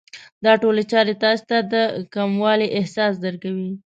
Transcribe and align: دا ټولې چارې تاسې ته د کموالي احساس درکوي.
دا 0.45 0.53
ټولې 0.61 0.83
چارې 0.91 1.13
تاسې 1.23 1.43
ته 1.49 1.57
د 1.71 1.73
کموالي 2.13 2.67
احساس 2.77 3.13
درکوي. 3.25 3.71